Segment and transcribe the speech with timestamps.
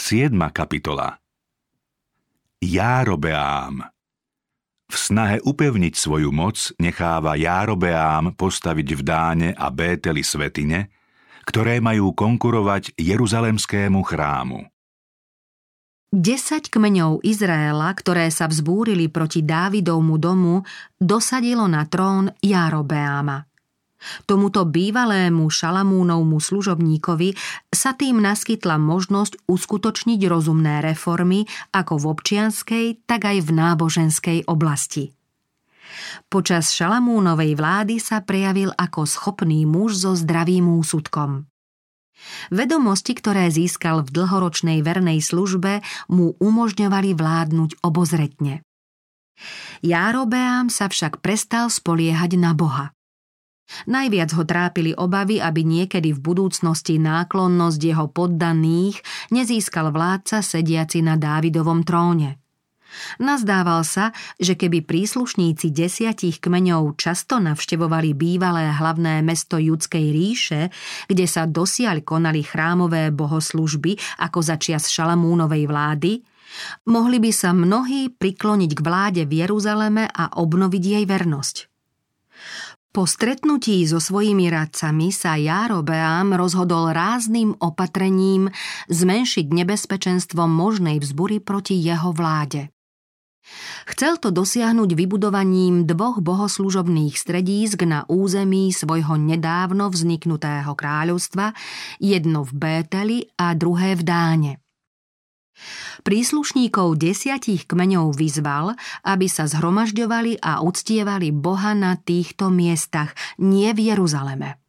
[0.00, 0.32] 7.
[0.48, 1.12] kapitola
[2.56, 3.84] Járobeám
[4.88, 10.88] V snahe upevniť svoju moc necháva Járobeám postaviť v Dáne a Bételi svetine,
[11.44, 14.64] ktoré majú konkurovať Jeruzalemskému chrámu.
[16.08, 20.64] Desať kmeňov Izraela, ktoré sa vzbúrili proti Dávidovmu domu,
[20.96, 23.49] dosadilo na trón Járobeáma.
[24.24, 27.36] Tomuto bývalému Šalamúnovmu služobníkovi
[27.68, 31.44] sa tým naskytla možnosť uskutočniť rozumné reformy
[31.76, 35.12] ako v občianskej, tak aj v náboženskej oblasti.
[36.30, 41.50] Počas Šalamúnovej vlády sa prejavil ako schopný muž so zdravým úsudkom.
[42.52, 45.80] Vedomosti, ktoré získal v dlhoročnej vernej službe,
[46.12, 48.60] mu umožňovali vládnuť obozretne.
[49.80, 52.92] Járobeám sa však prestal spoliehať na Boha.
[53.88, 59.00] Najviac ho trápili obavy, aby niekedy v budúcnosti náklonnosť jeho poddaných
[59.32, 62.40] nezískal vládca sediaci na Dávidovom tróne.
[63.22, 70.60] Nazdával sa, že keby príslušníci desiatich kmeňov často navštevovali bývalé hlavné mesto judskej ríše,
[71.06, 73.94] kde sa dosiaľ konali chrámové bohoslužby
[74.26, 76.12] ako začias Šalamúnovej vlády,
[76.90, 81.69] mohli by sa mnohí prikloniť k vláde v Jeruzaleme a obnoviť jej vernosť.
[82.90, 88.50] Po stretnutí so svojimi radcami sa Járobeám rozhodol rázným opatrením
[88.90, 92.74] zmenšiť nebezpečenstvo možnej vzbury proti jeho vláde.
[93.86, 101.54] Chcel to dosiahnuť vybudovaním dvoch bohoslužobných stredísk na území svojho nedávno vzniknutého kráľovstva,
[102.02, 104.52] jedno v Bételi a druhé v Dáne.
[106.06, 113.92] Príslušníkov desiatich kmeňov vyzval, aby sa zhromažďovali a uctievali Boha na týchto miestach, nie v
[113.92, 114.60] Jeruzaleme.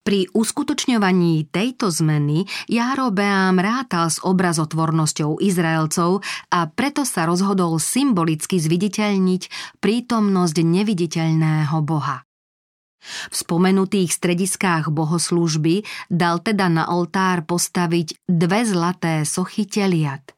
[0.00, 9.42] Pri uskutočňovaní tejto zmeny Járobeám rátal s obrazotvornosťou Izraelcov a preto sa rozhodol symbolicky zviditeľniť
[9.78, 12.24] prítomnosť neviditeľného Boha.
[13.02, 20.36] V spomenutých strediskách bohoslúžby dal teda na oltár postaviť dve zlaté sochy teliat.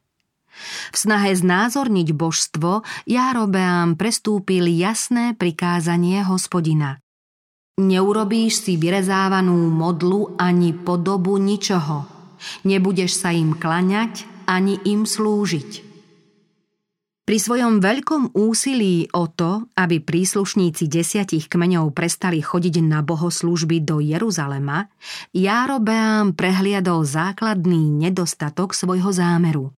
[0.93, 7.01] V snahe znázorniť božstvo Járobeám prestúpil jasné prikázanie hospodina.
[7.81, 12.05] Neurobíš si vyrezávanú modlu ani podobu ničoho.
[12.69, 15.82] Nebudeš sa im klaňať ani im slúžiť.
[17.23, 24.03] Pri svojom veľkom úsilí o to, aby príslušníci desiatich kmeňov prestali chodiť na bohoslužby do
[24.03, 24.91] Jeruzalema,
[25.31, 29.71] Járobeám prehliadol základný nedostatok svojho zámeru.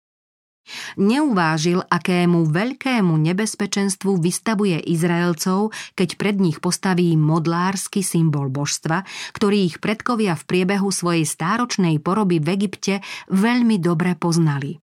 [0.97, 9.05] Neuvážil, akému veľkému nebezpečenstvu vystavuje Izraelcov, keď pred nich postaví modlársky symbol božstva,
[9.37, 12.95] ktorý ich predkovia v priebehu svojej stáročnej poroby v Egypte
[13.29, 14.84] veľmi dobre poznali.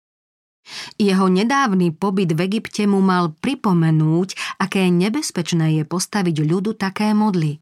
[0.98, 7.62] Jeho nedávny pobyt v Egypte mu mal pripomenúť, aké nebezpečné je postaviť ľudu také modly.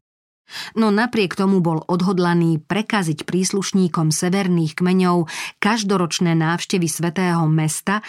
[0.76, 5.24] No napriek tomu bol odhodlaný prekaziť príslušníkom severných kmeňov
[5.56, 8.04] každoročné návštevy svätého mesta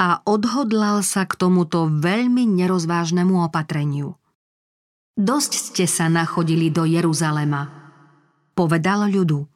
[0.00, 4.16] a odhodlal sa k tomuto veľmi nerozvážnemu opatreniu.
[5.14, 7.70] Dosť ste sa nachodili do Jeruzalema,
[8.56, 9.53] povedal ľudu.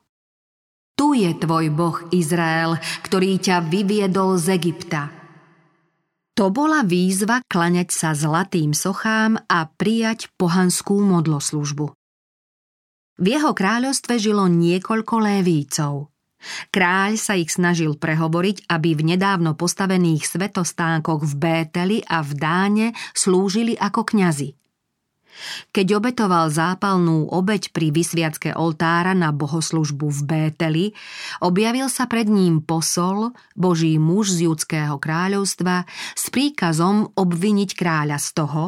[0.99, 2.75] Tu je tvoj Boh Izrael,
[3.07, 5.15] ktorý ťa vyviedol z Egypta.
[6.35, 11.95] To bola výzva klaňať sa zlatým sochám a prijať pohanskú modloslužbu.
[13.19, 16.11] V jeho kráľovstve žilo niekoľko lévícov.
[16.71, 22.87] Kráľ sa ich snažil prehovoriť, aby v nedávno postavených svetostánkoch v Bételi a v Dáne
[23.15, 24.55] slúžili ako kňazi.
[25.71, 30.87] Keď obetoval zápalnú obeď pri vysviacke oltára na bohoslužbu v Bételi,
[31.45, 38.29] objavil sa pred ním posol, boží muž z judského kráľovstva, s príkazom obviniť kráľa z
[38.35, 38.65] toho,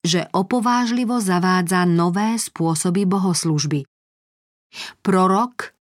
[0.00, 3.84] že opovážlivo zavádza nové spôsoby bohoslužby.
[5.02, 5.74] Prorok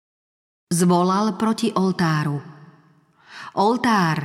[0.72, 2.40] zvolal proti oltáru.
[3.56, 4.18] Oltár,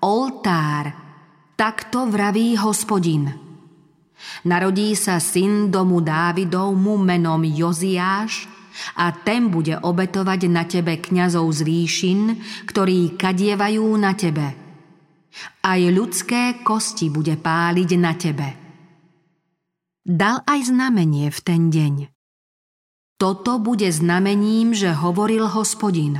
[0.00, 0.84] oltár,
[1.56, 3.51] takto vraví hospodin.
[4.42, 8.50] Narodí sa syn domu Dávidovmu menom Joziáš
[8.98, 12.20] a ten bude obetovať na tebe kňazov z výšin,
[12.66, 14.46] ktorí kadievajú na tebe.
[15.64, 18.48] Aj ľudské kosti bude páliť na tebe.
[20.02, 21.94] Dal aj znamenie v ten deň.
[23.16, 26.18] Toto bude znamením, že hovoril hospodin.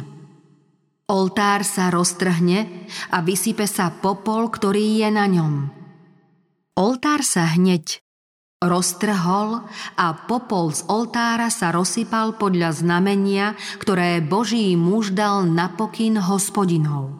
[1.10, 5.81] Oltár sa roztrhne a vysype sa popol, ktorý je na ňom
[6.72, 8.00] Oltár sa hneď
[8.62, 9.66] roztrhol
[9.98, 17.18] a popol z oltára sa rozsypal podľa znamenia, ktoré Boží muž dal na pokyn hospodinov.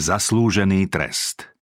[0.00, 1.58] Zaslúžený trest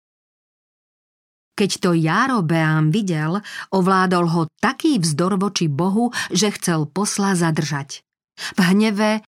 [1.54, 3.38] keď to Járobeám videl,
[3.70, 8.02] ovládol ho taký vzdor voči Bohu, že chcel posla zadržať.
[8.58, 9.22] V hneve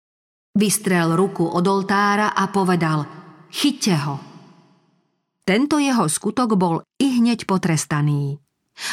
[0.56, 3.04] vystrel ruku od oltára a povedal
[3.52, 4.33] Chyťte ho.
[5.44, 8.40] Tento jeho skutok bol i hneď potrestaný.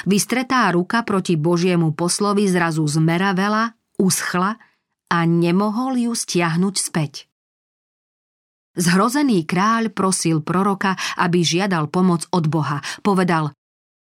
[0.04, 4.60] Vystretá ruka proti Božiemu poslovi zrazu zmeravela, uschla
[5.08, 7.14] a nemohol ju stiahnuť späť.
[8.76, 12.80] Zhrozený kráľ prosil proroka, aby žiadal pomoc od Boha.
[13.04, 13.52] Povedal,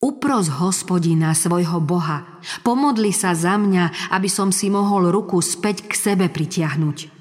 [0.01, 5.93] upros hospodina svojho Boha, pomodli sa za mňa, aby som si mohol ruku späť k
[5.93, 7.16] sebe pritiahnuť.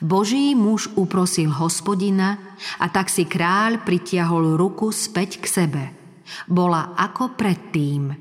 [0.00, 2.40] Boží muž uprosil hospodina
[2.80, 5.82] a tak si kráľ pritiahol ruku späť k sebe.
[6.48, 8.16] Bola ako predtým.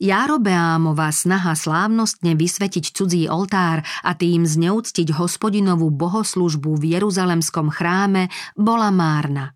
[0.00, 8.88] Járobeámová snaha slávnostne vysvetiť cudzí oltár a tým zneúctiť hospodinovú bohoslužbu v Jeruzalemskom chráme bola
[8.88, 9.52] márna.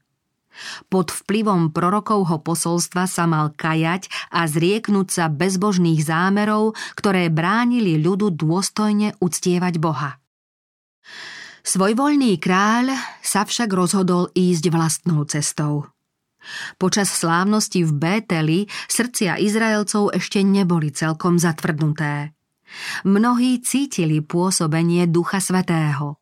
[0.86, 8.30] Pod vplyvom prorokovho posolstva sa mal kajať a zrieknúť sa bezbožných zámerov, ktoré bránili ľudu
[8.36, 10.23] dôstojne uctievať Boha.
[11.64, 12.92] Svojvoľný kráľ
[13.24, 15.88] sa však rozhodol ísť vlastnou cestou–
[16.76, 22.36] Počas slávnosti v Bételi srdcia Izraelcov ešte neboli celkom zatvrdnuté.
[23.06, 26.18] Mnohí cítili pôsobenie Ducha Svetého.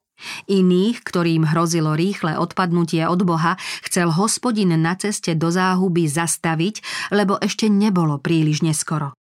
[0.47, 7.43] Iných, ktorým hrozilo rýchle odpadnutie od Boha, chcel hospodin na ceste do záhuby zastaviť, lebo
[7.43, 9.19] ešte nebolo príliš neskoro.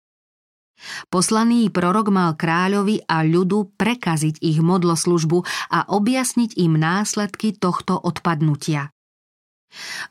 [1.08, 5.38] Poslaný prorok mal kráľovi a ľudu prekaziť ich modloslužbu
[5.73, 8.93] a objasniť im následky tohto odpadnutia.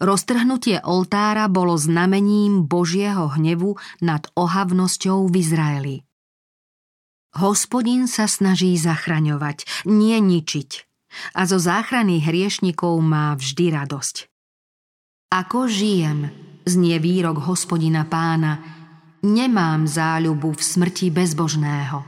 [0.04, 5.96] Roztrhnutie oltára bolo znamením Božieho hnevu nad ohavnosťou v Izraeli.
[7.36, 10.70] Hospodin sa snaží zachraňovať, nie ničiť.
[11.36, 14.28] A zo záchrany hriešnikov má vždy radosť.
[15.32, 16.32] Ako žijem,
[16.68, 18.64] znie výrok hospodina pána,
[19.26, 22.06] nemám záľubu v smrti bezbožného.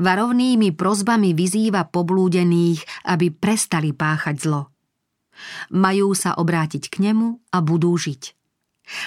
[0.00, 4.72] Varovnými prozbami vyzýva poblúdených, aby prestali páchať zlo.
[5.72, 8.36] Majú sa obrátiť k nemu a budú žiť.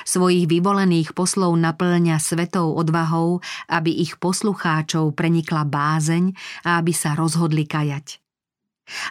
[0.07, 6.31] Svojich vyvolených poslov naplňa svetou odvahou, aby ich poslucháčov prenikla bázeň
[6.63, 8.23] a aby sa rozhodli kajať.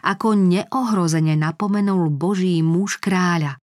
[0.04, 3.61] Ako neohrozene napomenul Boží muž kráľa.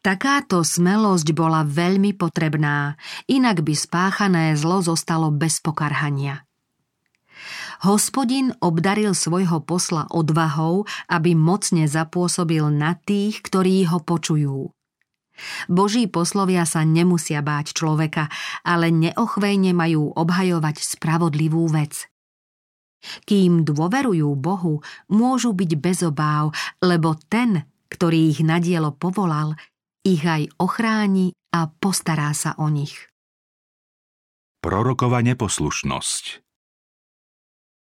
[0.00, 2.96] Takáto smelosť bola veľmi potrebná,
[3.28, 6.48] inak by spáchané zlo zostalo bez pokarhania.
[7.80, 14.68] Hospodin obdaril svojho posla odvahou, aby mocne zapôsobil na tých, ktorí ho počujú.
[15.72, 18.28] Boží poslovia sa nemusia báť človeka,
[18.60, 22.04] ale neochvejne majú obhajovať spravodlivú vec.
[23.24, 26.52] Kým dôverujú Bohu, môžu byť bez obáv,
[26.84, 29.58] lebo ten, ktorý ich na dielo povolal,
[30.06, 33.10] ich aj ochráni a postará sa o nich.
[34.62, 36.50] Prorokova neposlušnosť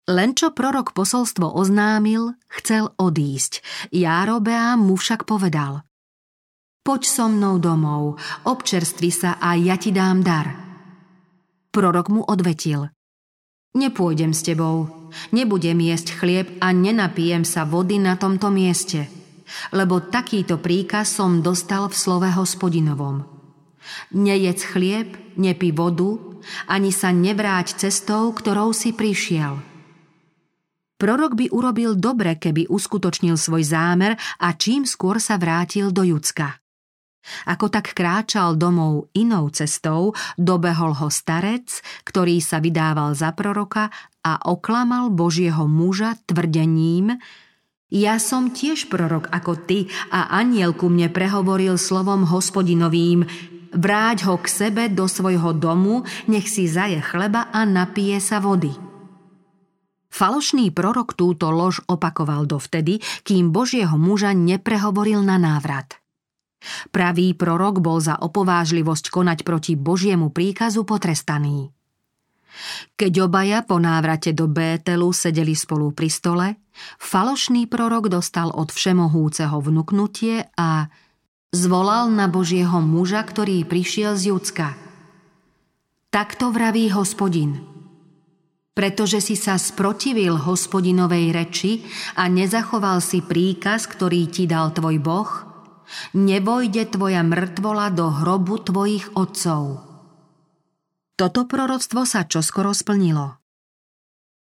[0.09, 3.61] len čo prorok posolstvo oznámil, chcel odísť.
[3.93, 5.85] Járobeám mu však povedal
[6.81, 8.17] Poď so mnou domov,
[8.49, 10.49] občerstvi sa a ja ti dám dar.
[11.69, 12.89] Prorok mu odvetil
[13.77, 14.89] Nepôjdem s tebou,
[15.29, 19.13] nebudem jesť chlieb a nenapijem sa vody na tomto mieste,
[19.73, 23.25] lebo takýto príkaz som dostal v slove hospodinovom.
[24.13, 26.21] Nejedz chlieb, nepi vodu,
[26.69, 29.61] ani sa nevráť cestou, ktorou si prišiel–
[30.99, 36.59] Prorok by urobil dobre, keby uskutočnil svoj zámer a čím skôr sa vrátil do Judska.
[37.47, 41.71] Ako tak kráčal domov inou cestou, dobehol ho starec,
[42.03, 43.95] ktorý sa vydával za proroka
[44.27, 47.15] a oklamal Božieho muža tvrdením
[47.89, 53.25] Ja som tiež prorok ako ty a aniel ku mne prehovoril slovom hospodinovým
[53.69, 58.73] Vráť ho k sebe do svojho domu, nech si zaje chleba a napije sa vody.
[60.09, 66.01] Falošný prorok túto lož opakoval dovtedy, kým Božieho muža neprehovoril na návrat.
[66.91, 71.71] Pravý prorok bol za opovážlivosť konať proti Božiemu príkazu potrestaný.
[72.99, 76.47] Keď obaja po návrate do Bételu sedeli spolu pri stole,
[76.99, 80.91] falošný prorok dostal od všemohúceho vnúknutie a
[81.55, 84.75] zvolal na Božieho muža, ktorý prišiel z Judska.
[86.11, 87.59] Takto vraví hospodin–
[88.79, 91.83] pretože si sa sprotivil hospodinovej reči
[92.15, 95.31] a nezachoval si príkaz, ktorý ti dal tvoj Boh,
[96.15, 99.88] nevojde tvoja mŕtvola do hrobu tvojich otcov.
[101.19, 103.43] Toto proroctvo sa čoskoro splnilo.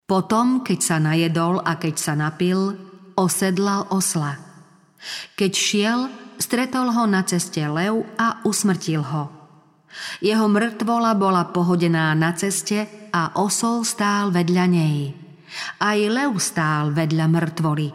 [0.05, 2.77] Potom, keď sa najedol a keď sa napil,
[3.17, 4.38] osedlal osla.
[5.33, 5.99] Keď šiel,
[6.38, 9.33] stretol ho na ceste lev a usmrtil ho.
[10.21, 15.17] Jeho mŕtvola bola pohodená na ceste a osol stál vedľa nej.
[15.81, 17.89] Aj lev stál vedľa mŕtvoly.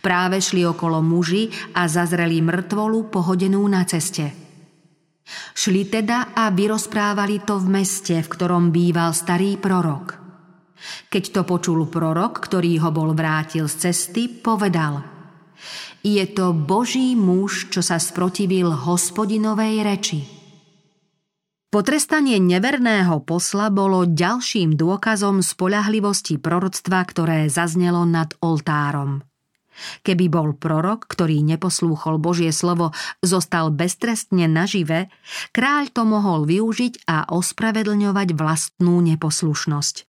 [0.00, 4.47] Práve šli okolo muži a zazreli mŕtvolu pohodenú na ceste.
[5.52, 10.16] Šli teda a vyrozprávali to v meste, v ktorom býval starý prorok.
[11.12, 15.04] Keď to počul prorok, ktorý ho bol vrátil z cesty, povedal
[16.00, 20.20] Je to Boží muž, čo sa sprotivil hospodinovej reči.
[21.68, 29.27] Potrestanie neverného posla bolo ďalším dôkazom spolahlivosti proroctva, ktoré zaznelo nad oltárom.
[30.02, 32.90] Keby bol prorok, ktorý neposlúchol Božie slovo,
[33.22, 35.10] zostal beztrestne nažive,
[35.54, 40.08] kráľ to mohol využiť a ospravedlňovať vlastnú neposlušnosť.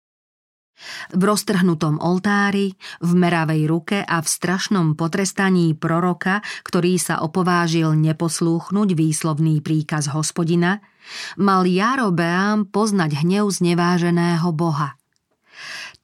[1.14, 8.88] V roztrhnutom oltári, v meravej ruke a v strašnom potrestaní proroka, ktorý sa opovážil neposlúchnuť
[8.98, 10.82] výslovný príkaz hospodina,
[11.38, 14.98] mal Jarobeám poznať hnev zneváženého Boha–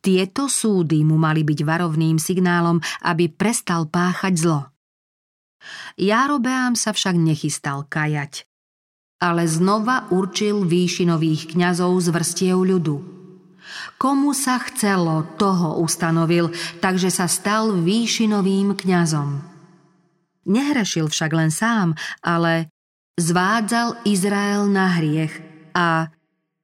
[0.01, 4.61] tieto súdy mu mali byť varovným signálom, aby prestal páchať zlo.
[6.01, 8.49] Járobeám sa však nechystal kajať,
[9.21, 12.97] ale znova určil výšinových kňazov z vrstiev ľudu.
[14.01, 19.45] Komu sa chcelo, toho ustanovil, takže sa stal výšinovým kňazom.
[20.49, 22.73] Nehrešil však len sám, ale
[23.21, 25.37] zvádzal Izrael na hriech
[25.77, 26.09] a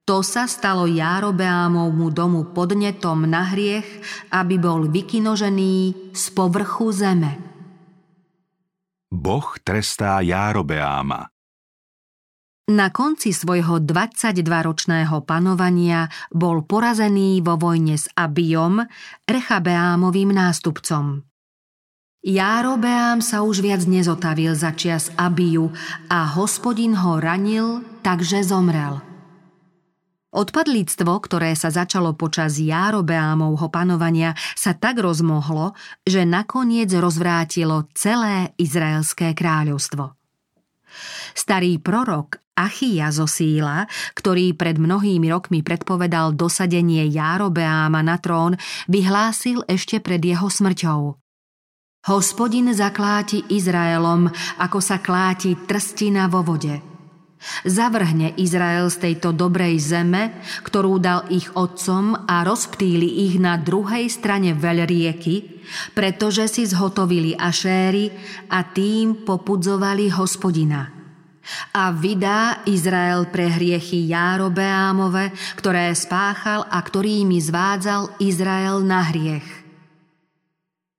[0.07, 3.83] to sa stalo Járobeámovmu domu podnetom na hriech,
[4.31, 7.35] aby bol vykinožený z povrchu zeme.
[9.11, 11.27] Boh trestá Járobeáma.
[12.67, 18.83] Na konci svojho 22-ročného panovania bol porazený vo vojne s Abijom,
[19.23, 21.23] Rechabeámovým nástupcom.
[22.27, 25.71] Járobeám sa už viac nezotavil za čias Abiju
[26.11, 29.16] a hospodin ho ranil, takže zomrel.
[30.27, 35.71] Odpadlíctvo, ktoré sa začalo počas Járobeámovho panovania, sa tak rozmohlo,
[36.03, 40.19] že nakoniec rozvrátilo celé Izraelské kráľovstvo.
[41.31, 48.59] Starý prorok Achia zo Síla, ktorý pred mnohými rokmi predpovedal dosadenie Járobeáma na trón,
[48.91, 51.15] vyhlásil ešte pred jeho smrťou.
[52.11, 54.27] Hospodin zakláti Izraelom,
[54.59, 56.83] ako sa kláti trstina vo vode–
[57.65, 64.07] Zavrhne Izrael z tejto dobrej zeme, ktorú dal ich otcom a rozptýli ich na druhej
[64.11, 68.11] strane veľrieky, pretože si zhotovili ašéry
[68.51, 70.97] a tým popudzovali hospodina.
[71.71, 79.56] A vydá Izrael pre hriechy Járobeámove, ktoré spáchal a ktorými zvádzal Izrael na hriech.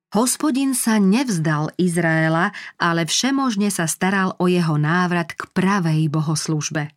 [0.09, 2.49] Hospodin sa nevzdal Izraela,
[2.81, 6.89] ale všemožne sa staral o jeho návrat k pravej bohoslužbe.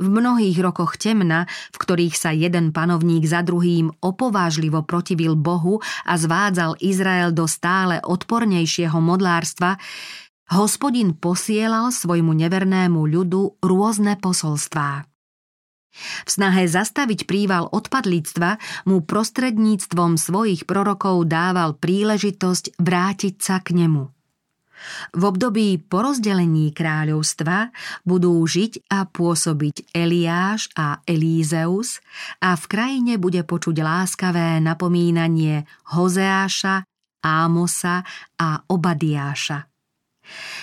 [0.00, 6.18] V mnohých rokoch temna, v ktorých sa jeden panovník za druhým opovážlivo protivil Bohu a
[6.18, 9.78] zvádzal Izrael do stále odpornejšieho modlárstva,
[10.50, 15.06] hospodin posielal svojmu nevernému ľudu rôzne posolstvá.
[15.96, 24.06] V snahe zastaviť príval odpadlíctva mu prostredníctvom svojich prorokov dával príležitosť vrátiť sa k nemu.
[25.10, 27.74] V období porozdelení kráľovstva
[28.06, 31.98] budú žiť a pôsobiť Eliáš a Elízeus
[32.38, 35.66] a v krajine bude počuť láskavé napomínanie
[35.98, 36.86] Hozeáša,
[37.18, 38.06] Ámosa
[38.38, 39.67] a Obadiáša.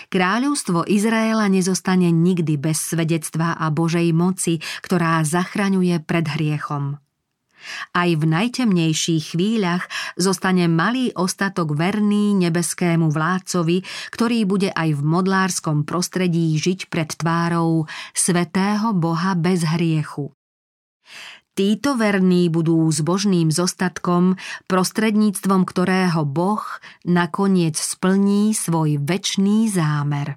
[0.10, 7.02] Kráľovstvo Izraela nezostane nikdy bez svedectva a Božej moci, ktorá zachraňuje pred hriechom.
[7.98, 9.90] Aj v najtemnejších chvíľach
[10.22, 13.82] zostane malý ostatok verný nebeskému vládcovi,
[14.14, 20.30] ktorý bude aj v modlárskom prostredí žiť pred tvárou svetého Boha bez hriechu.
[21.56, 24.36] Títo verní budú zbožným zostatkom,
[24.68, 26.68] prostredníctvom ktorého Boh
[27.08, 30.36] nakoniec splní svoj väčší zámer.